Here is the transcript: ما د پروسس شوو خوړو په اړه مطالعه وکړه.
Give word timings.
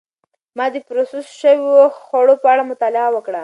ما 0.57 0.65
د 0.73 0.75
پروسس 0.87 1.27
شوو 1.41 1.75
خوړو 2.03 2.35
په 2.41 2.47
اړه 2.53 2.63
مطالعه 2.71 3.09
وکړه. 3.13 3.39